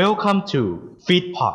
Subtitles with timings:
[0.00, 0.62] Welcome to
[1.06, 1.54] Feedpot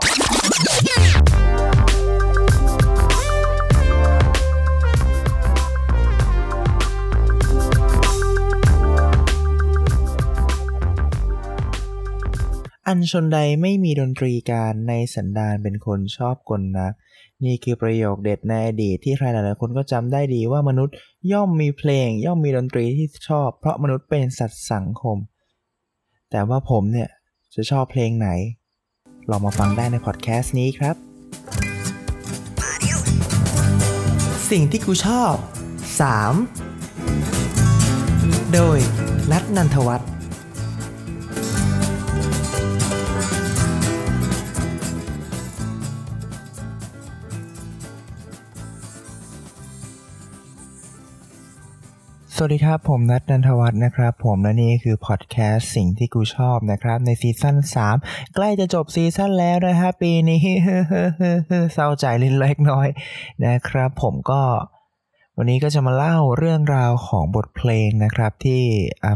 [12.87, 16.87] อันชนใดไม่มีดนตรีการในสันดานเป็นคนชอบกลนะ
[17.43, 20.95] นี่คือประโยคเด็ดในอดีตที่ใครหลายๆคนก็จำได้ดีว่ามนุษย์
[21.31, 25.17] ย่อมมีเพลง ย่อมมีดนตรีที่ชอบ เพราะมนุษย์เป็นสัตว์สังคม
[26.31, 27.09] แต่ว่าผมเนี่ย
[27.55, 28.29] จะชอบเพลงไหน
[29.29, 30.95] ลองมาฟังได้ในพอดแคสต์นี้ครับ
[34.51, 35.33] สิ่งที่กูชอบ
[37.69, 38.77] 3 โดย
[39.31, 40.09] นัทนันทวัฒน์
[52.41, 57.55] สวัสดีครับ ผมนัทนันทวัฒน์นะครับ ผมและนี่คือพอดแคสต์สิ่งที่กูชอบนะครับ ในซีซั่น
[57.95, 60.41] 3 ใกล้จะจบซีซั่นแล้วนะฮะปีนี้
[61.73, 62.87] เศร้าใจเล็กเล็กน้อย
[63.45, 64.41] นะครับ ผมก็
[65.37, 68.61] วันนี้ก็จะมาเล่าเรื่องราวของบทเพลงนะครับ ที่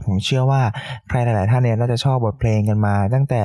[0.06, 0.64] ผมเชื่อว่า
[1.08, 3.44] ใครหลาย ๆ ท่านเนี่ยน่าจะชอบบทเพลงกันมา ตั้งแต่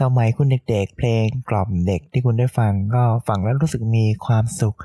[0.00, 4.76] สมัยคุณเด็ก ๆ เพลงกล่อมเด็กที่คุณได้ฟังก็ฟังแล้วรู้สึกมีความสุข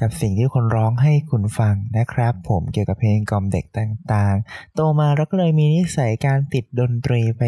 [0.00, 7.42] กับสิ่งที่คนร้องให้คุณฟังนะครับ ผมเกี่ยวกับเพลงกล่อมเด็กต่างๆ โตมาเราก็เลยมีนิสัยการติดดนตรีไป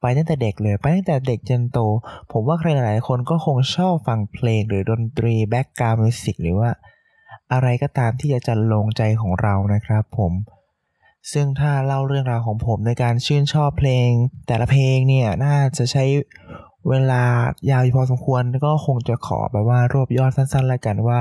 [0.00, 1.78] ไปตั้งแต่เด็กเลย ไปตั้งแต่เด็กจนโต
[2.32, 6.70] ผมว่าใครหลายๆคนก็คงชอบฟังเพลงหรือดนตรี background music หรือว่า
[7.52, 10.32] อะไรก็ตามที่จะจรรโลงใจของเรานะครับ ผม
[11.32, 14.08] ซึ่งถ้าเล่าเรื่องราวของผมในการชื่นชอบเพลง
[14.46, 16.04] แต่ละเพลงเนี่ยน่าจะใช้
[16.90, 17.22] เวลา
[17.70, 21.20] ยาวพอสมควรก็คงจะขอแบบว่ารวบยอดสั้นๆแล้วกันว่า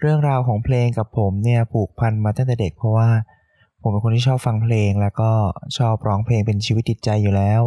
[0.00, 3.08] เรื่องราวของเพลงกับผมเนี่ยผูกพันมาตั้งแต่เด็กเพราะว่า
[3.82, 5.30] ผมเป็นคนที่ชอบฟังเพลงแล้วก็
[5.78, 7.60] ชอบร้องเพลงเป็นชีวิตจิตใจอยู่แล้ว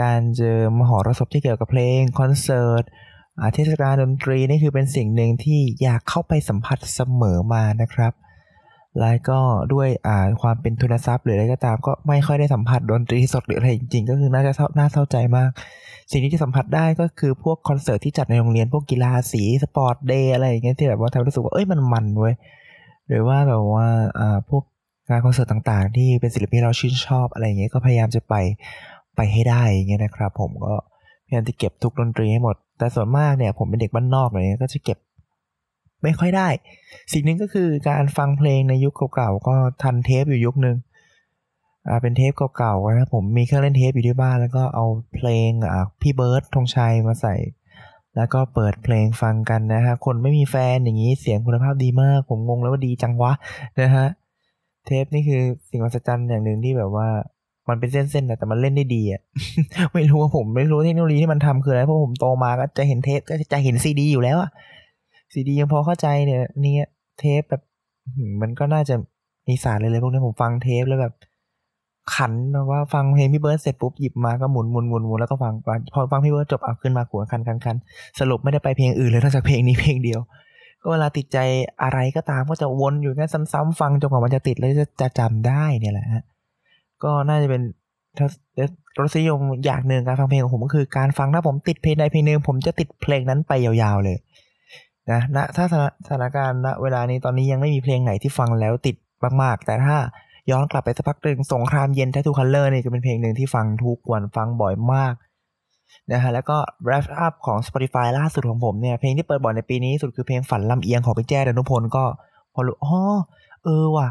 [0.00, 2.84] การเจอมหรสพที่เกี่ยวกับเพลงคอนเสิร์ต
[3.54, 8.12] เทศกาลดนตรีนี่คือเป็นสิ่งหนึ่งที่อยากเข้าไปสัมผัสเสมอมานะครับ
[9.00, 9.40] แล้วก็
[9.72, 9.88] ด้วย
[10.42, 15.50] ความเป็นทุนทรัพย์หรืออะไรก็ตาม ก็ไม่ค่อยได้สัมผัสดนตรีสดหรืออะไรจริงๆ ก็คือน่าจะน่าเศร้าใจมาก
[16.10, 22.34] สิ่งที่จะสัมผัสได้ก็คือพวกคอนเสิร์ตที่จัดในโรงเรียนพวกกีฬาสี sport day อะไรอย่างเงี้ยที่แบบว่าทำให้รู้สึกว่าเอ้ยมันมันเว้ย
[23.08, 23.86] หรือว่าแบบว่า
[24.18, 24.62] อ่าพวก
[25.08, 28.34] งานคอนเสิร์ตต่างๆ ที่เป็นศิลปินเราชื่นชอบอะไรอย่างเงี้ยก็พยายามจะไป
[29.16, 30.74] ไปให้ได้อย่างเงี้ยนะครับ ผมก็
[31.26, 34.98] พยายามจะเก็บทุกดนตรีให้หมด แต่ส่วนมากเนี่ยผมเป็นเด็กบ้านนอกอะไรเงี้ยก็จะเก็บ
[36.02, 36.48] ไม่ค่อยได้
[37.12, 40.76] สิ่งหนึ่งก็คือการฟังเพลงในยุคเก่าๆก็ทันเทปอยู่ยุคนึง
[41.88, 47.34] อ่าเป็นเทปเก่าๆนะครับผมมีเครื่องเล่นเทปอยู่ที่บ้าน แล้วก็เอาเพลงอ่าพี่เบิร์ดธงชัยมาใส่
[48.16, 53.32] แล้วก็เปิดเพลงฟังกันนะฮะคนไม่มีแฟนอย่างนี้เสียงคุณภาพดีมาก ผมงงแล้วว่าดีจังวะ
[53.80, 54.06] นะฮะ
[54.86, 57.08] เทปนี่คือสิ่งมหัศจรรย์อย่างหนึ่งที่แบบว่า
[57.68, 59.20] มันเป็นเส้นๆนะแต่มันเล่นได้ดีอะ
[59.94, 64.50] ไม่รู้ว่าผมไม่รู้เทคโนโลยีที่มันทำคืออะไรเพราะผมโตมาก็จะเห็นเทปก็จะเห็นซีดีอยู่แล้วอะ
[65.32, 66.74] ซีดียังพอเข้าใจเนี่ยนี่
[67.18, 67.62] เทปแบบ
[68.28, 68.94] มมันก็น่าจะ
[69.48, 71.14] มีสารเลยเลยพวกนี้ผมฟังเทปแล้วแบบ
[72.14, 72.32] ขัน
[72.70, 75.52] ว่าฟังเพลงพี่เบิร์ดเสร็จปุ๊บหยิบมาก็หมุนหมุนหมุนหมุนแล้วก็ฟัง
[75.92, 77.76] พอฟังพี่เบิร์ดจบเอาขึ้นมาหัวคันคันคัน
[78.20, 80.20] สรุปไม่ได้ไปเพลงอื่นเลยนอกจากเพลงนี้เพลงเดียว
[80.82, 81.38] ก็เวลาติดใจ
[81.82, 86.24] อะไรก็ตามก็จะวนอยู่งั้นซ้ำๆฟังจนกว่ามันจะติดแล้วจะจะจำได้เนี่ยแหละฮะ
[87.04, 87.62] ก็น่าจะเป็น
[89.00, 94.16] รสนิยมอย่างหนึ่งการฟังเพลงของผมก็คือการฟังถ้าผมติดเพลงใดเพลงหนึ่งผมจะติดเพลงนั้นไปยาวๆเลย
[95.10, 95.64] นะณถ้า
[96.06, 98.96] สถานการณ์ณเวลานี้ตอนนี้ยังไม่มีเพลงไหนที่ฟังแล้วติด
[99.42, 99.96] มากๆ แต่ถ้า
[100.50, 105.14] ย้อนกลับไปสักพักหนึ่งสงครามเย็นแททูคัลเลอร์นี่จะเป็นเพลงหนึ่งที่ฟังทุกวันฟังบ่อยมาก
[106.12, 112.04] นะฮะแล้วก็ wrap up ของ Spotify ล่าสุดของผมเนี่ยเพลงที่เปิดบ่อยในปีนี้สุดคือเพลงฝันลำเอียงของพี่แจ้ดนุพลก็
[112.54, 112.96] พอรู้อ๋อ
[113.64, 114.08] เออว่ะ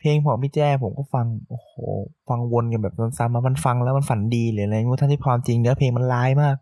[0.00, 1.70] เพลงของพี่แจ้ผมก็ฟังโอ้โห
[2.28, 6.56] ฟังวนกันแบบซ้ำๆมามันฟังแล้วมันฝันดีหรืออะไรงูทั้งที่ความจริงเนื้อเพลงมันร้ายมาก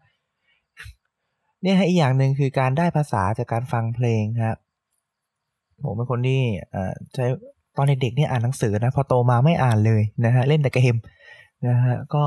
[1.62, 4.56] เนี่ยฮะอีกอย่างหนึ่งคือการได้ภาษาจากการฟังเพลงครับ
[5.84, 6.40] ผมเป็นคนที่
[7.14, 7.24] ใช้
[7.80, 10.96] อนเด็กๆเนี่ยอ่านหนังสือนะพอโตมาไม่อ่านเลยนะฮะเล่นแต่เกม
[11.68, 12.24] นะฮะก็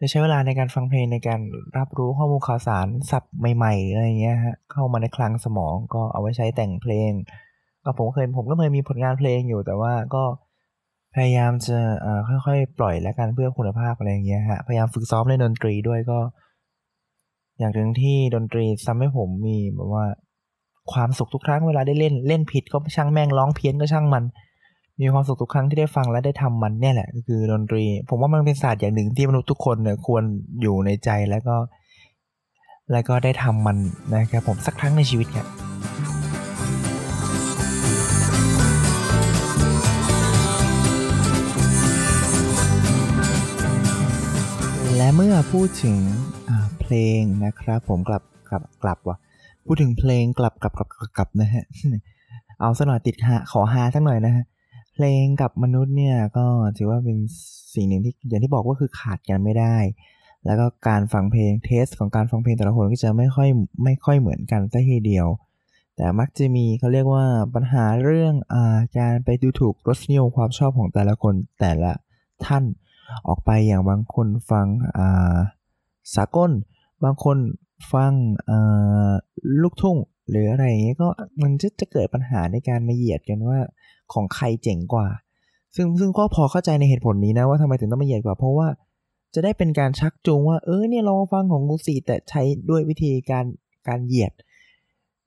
[0.00, 1.40] จะใช้เวลาในการฟังเพลงในการ
[1.78, 7.10] รับรู้ข้อมูลข่าวสารศัพท์ใหม่ๆอะไรเงี้ยฮะเข้ามาในคลังสมองก็เอาไว้ใช้แต่งเพลง
[7.84, 10.24] ก็ผมเคยผมก็เคยมีผลงานเพลงอยู่แต่ว่าก็
[11.14, 11.78] พยายามจะ
[12.46, 16.18] ค่อยๆ ปล่อยและกันเพื่อคุณภาพอะไรเงี้ยฮะพยายามฝึกซ้อมเล่นดนตรีด้วยก็
[17.58, 20.04] อย่างหนึ่งที่ดนตรีทำให้ผมมีแบบว่า
[20.92, 24.24] ความสุขทุกครั้งเวลาได้เล่นเล่นผิดก็ช่างแม่งร้องเพี้ยนก็ช่างมัน
[25.02, 30.22] มีความสุขทุกครั้งที่ได้ฟังและได้ทำมันเนี่ยแหละก็คือดนตรี ผมว่ามันเป็นศาสตร์อย่างหนึ่งที่มนุษย์ทุกคนเนี่ยควร
[30.62, 31.56] อยู่ในใจแล้วก็
[32.92, 33.76] แล้วก็ได้ทำมัน
[34.14, 35.46] นะครับผมสักครั้งในชีวิตครับ
[44.96, 45.96] และเมื่อพูดถึง
[46.80, 49.16] เพลงนะครับผมกลับกลับกลับว่ะ
[49.66, 51.64] พูดถึงเพลงกลับกลับกลับกลับกลับนะฮะ
[52.60, 54.44] เอาสักหน่อยติดฮะขอฮาสักหน่อยนะฮะ
[54.98, 56.46] เพลงกับมนุษย์เนี่ยก็
[56.78, 57.18] ถือว่าเป็น
[57.74, 59.76] สิ่งหนึ่งที่อย่างที่บอกว่าคือขาดกันไม่ได้
[60.46, 63.48] แล้วก็การฟังเพลงเทสของการฟังเพลงแต่ละคนก็จะไม่ค่อย
[63.84, 65.26] ไม่ค่อยเหมือนกันซะทีเดียว
[65.96, 68.62] แต่มักจะมีเขาเรียกว่าปัญหาเรื่องอา
[68.98, 71.92] การไปดูถูกรสนิยมความชอบของแต่ละคนแต่ละ
[72.46, 72.64] ท่าน
[73.28, 74.66] ออกไปอย่างบางคนฟัง
[74.98, 75.36] อ่า
[76.16, 76.50] สากล
[77.04, 77.36] บางคน
[77.92, 78.12] ฟัง
[79.62, 79.96] ลูกทุ่ง
[80.30, 81.08] หรืออะไรอย่างเงี้ยก็
[81.42, 83.58] มันจะจะเกิดปัญหาในการมาเหยียดกันว่า
[84.12, 85.06] ของใครเจ๋งกว่า
[85.76, 88.68] ซึ่งซึ่งก็พอเข้าใจในเหตุผลนี้นะว่าทำไมถึงต้องมาเหยียดกว่า เพราะว่า
[89.34, 93.44] จะได้เป็นการชักจูงว่า เออเนี่ยลองฟังของกูสิแต่ใช้ด้วยวิธีการ
[93.88, 94.32] การเหยียด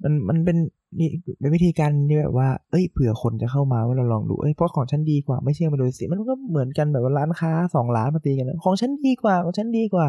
[0.03, 0.57] มันมันเป็น
[0.99, 10.07] นี่เป็นวิธีการที่แบบว่า เอ้ยเผื่อคนจะเข้ามาว่าเราลองดู เอ้ยเพราะของฉันดีกว่าไม่เชื่อมาดูสิมันก็เหมือนกันแบบว่าร้านค้าสองร้านมาตีกันของฉันดีกว่าของฉันดีกว่า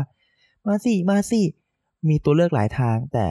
[0.67, 1.43] มาสิมาสิ
[2.09, 3.27] มีตัวเลือกหลายทาง แต่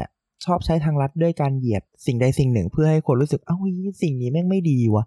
[0.46, 3.58] ชอบใช้ทางลัดด้วยการเหยียดสิ่งใดสิ่งหนึ่ง เพื่อให้คนรู้สึกเอ้า
[4.04, 5.06] สิ่งนี้แม่งไม่ดีวะ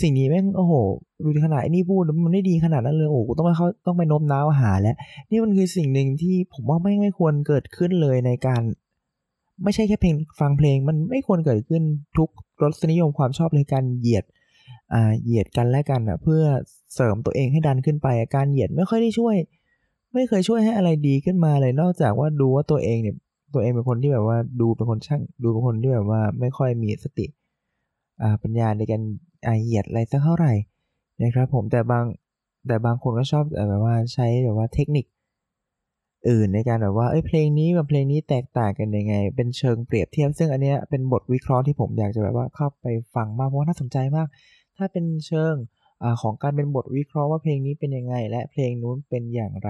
[0.00, 0.72] สิ่งนี้แม่งโอ้โห
[1.24, 4.96] ดูขนาดนี้พูดมันไม่ดีขนาดนั้นเลยโอ้โหต้องไปเขาต้องไปโน้มน้าวหาแล้ว
[5.30, 8.62] นี่มันคือสิ่งหนึ่งที่ผมว่าไม่ไม่ควรเกิดขึ้นเลยในการ
[9.64, 11.82] ไม่ใช่แค่เพลงฟังเพลงมันไม่ควรเกิดขึ้น
[12.16, 12.30] ทุก
[12.62, 14.24] รสนิยมความชอบเลยการเหยียด
[14.92, 16.42] อ่าเหยียดกันและกันอะเพื่อ
[16.94, 19.36] เสริมตัวเองให้ดันขึ้นไปการเหยียดไม่ค่อยได้ช่วย
[20.14, 23.16] ไม่เคยช่วยให้อะไรดีขึ้นมาเลย นอกจากว่าดูว่าตัวเองเนี่ย
[23.54, 27.26] ตัวเองเป็นคนที่แบบว่าดูเป็นคนช่างดูเป็นคนที่แบบว่าไม่ค่อยมีสติ
[28.22, 29.02] อ่าปัญญาในการ
[29.62, 30.52] เหยียดอะไรสักเท่าไหร่
[31.22, 32.04] นะครับผมแต่บาง
[32.66, 35.06] แต่บางคนก็ชอบแบบว่าใช้แบบว่าเทคนิค
[36.28, 44.26] อื่นในการแบบว่าเอ้ยเพลงนี้กับเพลงนี้แตกต่างกันยังไง เป็นเชิงเปรียบเทียบ ซึ่งอันเนี้ยเป็นบทวิเคราะห์ที่ผมอยากจะแบบว่าเข้าไปฟังมากเพราะว่าน่าสนใจมาก
[44.76, 45.54] ถ้าเป็นเชิง
[46.02, 49.68] อของการเป็นบทวิเคราะห์ว่าเพลงนี้เป็นยังไง และเพลงนู้นเป็นอย่างไร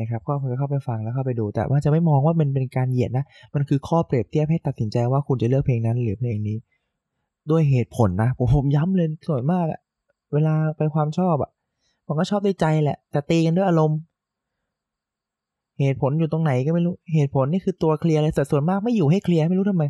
[0.00, 3.24] นะครับก็ควรเข้าไปฟังแล้วเข้าไปดู แต่ว่าจะไม่มองว่ามันเป็นการเหยียดนะ
[3.54, 6.56] มันคือข้อเปรียบเทียบให้ตัดสินใจว่าคุณจะเลือกเพลงนั้นหรือเพลงนี้
[7.50, 9.80] ด้วยเหตุผลนะผมผมย้ำเลยส่วนมากอะ
[10.32, 11.50] เวลาไปความชอบอะ
[12.06, 13.98] ผมก็ชอบด้วยใจแหละ แต่ตีกันด้วยอารมณ์
[15.80, 19.84] เหตุผลอยู่ตรงไหนก็ไม่รู้ เหตุผลนี่คือตัวเคลียร์เลยแต่ส่วนมากไม่อยู่ให้เคลียร์ไม่รู้ทำไม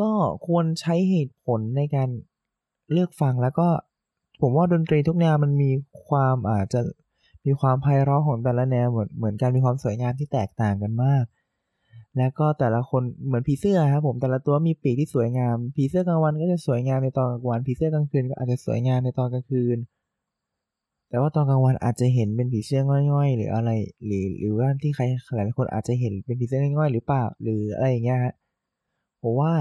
[0.00, 0.10] ก็
[0.46, 2.08] ควรใช้เหตุผลในการ
[2.92, 3.68] เลือกฟังแล้วก็
[4.40, 5.70] ผมว่าดนตรีทุกแนวมันมี
[6.08, 6.80] ความอาจจะ
[7.46, 11.24] มีความไพเราะของแต่ละแนวเหมือนเหมือนกันมีความสวยงามที่แตกต่างกันมาก
[12.18, 19.78] แล้วก็แต่ละคนเหมือนผีเสื้อครับผมแต่ละตัวมีปีกที่สวยงามผีเสื้อกลางวันก็จะสวยงามในตอนกลางวันผีเสื้อกลางคืนก็อาจจะสวยงามในตอนกลางคืน
[21.08, 22.80] แต่ว่าตอนกลางวันอาจจะเห็นเป็นผีเสื้อ
[23.12, 23.70] ง่อยๆ หรืออะไร
[24.06, 25.04] หรือหรือว่าที่ใคร
[25.36, 28.34] หลายคนอาจจะเห็นเป็นผีเสื้อง่อยๆหรือเปล่าหรืออะไรอย่างเงี้ยฮะ
[29.22, 29.52] ผมว่า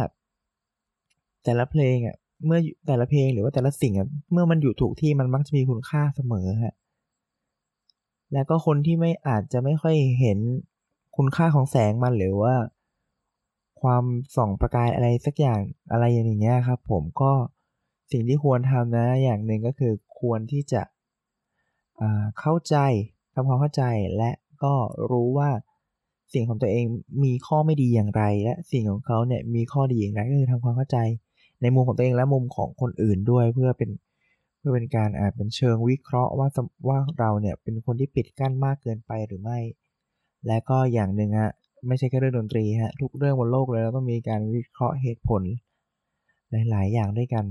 [1.43, 2.15] แต่ละเพลงอะ
[2.45, 6.73] เมื่อแต่ละเพลงหรือว่าแต่ละสิ่งอะเมื่อมันอยู่ถูกที่มันมักจะมีคุณค่าเสมอฮะ
[8.33, 10.39] แล้วก็คนที่ไม่อาจจะไม่ค่อยเห็น
[11.15, 12.55] คุณค่าของแสงมันหรือว่า
[13.81, 14.03] ความ
[14.35, 17.31] ส่องประกายอะไรสักอย่างอะไรอย่างเงี้ยครับ ผมก็
[18.11, 20.81] สิ่งที่ควรทำนะอย่างหนึ่งก็คือควรที่จะ
[22.39, 22.75] เข้าใจ
[23.33, 23.83] ทำความเข้าใจ
[24.17, 24.31] และ
[24.63, 24.73] ก็
[25.11, 25.49] รู้ว่า
[26.33, 26.85] สิ่งของตัวเอง
[27.23, 30.97] มีข้อไม่ดีอย่างไร และสิ่งของเขาเนี่ยมีข้อดีอย่างไรก็คือทำความเข้าใจ
[31.61, 33.89] ในมุมของตัวเองและมุมของคนอื่นด้วยเพื่อเป็น
[34.57, 36.47] เพื่อเป็นการอ่าเป็นเชิงวิเคราะห์ว่า
[36.87, 39.59] ว่าเราเนี่ยเป็นคนที่ปิดกั้นมากเกินไปหรือไม่
[40.47, 41.51] และก็อย่างหนึ่งฮะ
[41.87, 45.41] ไม่ใช่แค่เรื่องดนตรีฮะทุกเรื่องบนโลกเลยเราต้องมีการวิเคราะห์เหตุผล
[46.69, 47.45] หลาย ๆ อย่างด้วยกัน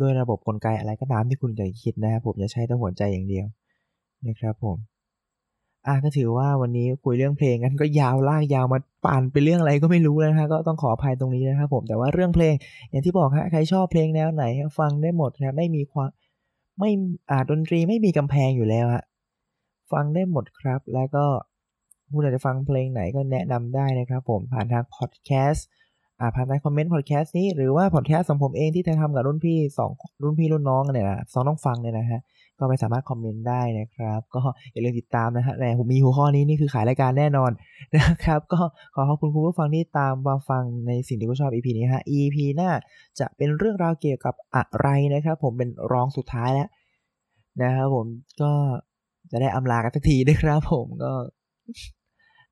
[0.00, 3.46] ด้วยระบบกลไกอะไรก็ตามที่คุณจะคิดนะครับผมจะใช้แต่หัวใจอย่างเดียว
[4.26, 4.76] นะครับผม
[5.86, 12.54] อะก็ถือว่าวันนี้คุยเรื่องเพลงกันก็ยาวลากยาวมาป่านไปเรื่องอะไรก็ไม่รู้นะฮะก็ต้องขออภัยตรงนี้นะครับผมแต่ว่าเรื่องเพลง
[12.90, 14.44] อย่างที่บอกฮะใครชอบเพลงแนวไหน
[14.78, 16.08] ฟังได้หมดครับไม่มีความ
[16.78, 16.90] ไม่
[17.30, 19.04] อ่าดนตรีไม่มีกำแพงอยู่แล้วฮะ
[19.92, 21.24] ฟังได้หมดครับแล้วก็
[22.14, 25.66] คุณอยากจะฟังเพลงไหนก็แนะนำได้นะครับผมผ่านทางพอดแคสต์
[26.34, 29.58] ผ่านทางคอมเมนต์พอดแคสต์นี้หรือว่าพอดแคสต์ของผมเองที่จะทำกับรุ่นพี่
[29.90, 32.20] 2รุ่นพี่รุ่นน้องเนี่ยนะสองน้องฟังเนี่ยนะฮะ
[32.58, 34.40] ก็ไปสามารถคอมเมนต์ได้นะครับ ก็
[34.72, 37.50] อย่าลืมติดตามนะฮะแต่ผมมีหัวข้อนี้นี่คือขายรายการแน่นอน
[37.94, 38.60] นะครับ ก็
[38.94, 42.70] ขอขอบคุณคุณผู้ฟังที่ตามมาฟังในสิ่งที่ผมชอบ EP นี้ฮะ EP หน้า
[43.18, 46.68] จะเป็นเรื่องราวเกี่ยวกับอะไรนะครับ ผมเป็นรองสุดท้ายแล้ว
[47.62, 48.06] นะครับผม
[48.42, 48.52] ก็
[49.30, 51.12] จะได้อำลากันสักทีนะครับผมก็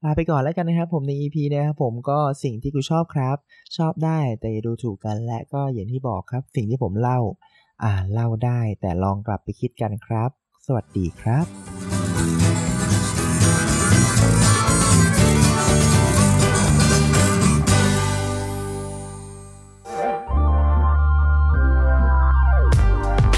[0.04, 3.36] ลาไปก่อนแล้วกันนะครับ ผมใน EP นะครับผมก็สิ่งที่กูชอบครับ
[3.76, 7.18] ชอบได้แต่อย่าดูถูกกันและก็อย่างที่บอกครับ สิ่งที่ผมเล่า
[7.82, 10.30] อ่าเล่าได้แต่ลองกลับไปคิดกันครับ
[10.66, 11.69] สวัสดีครับ